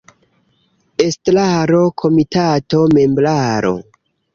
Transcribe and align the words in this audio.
Estraro– 1.05 1.85
Komitato– 2.05 2.85
Membraro. 2.99 3.79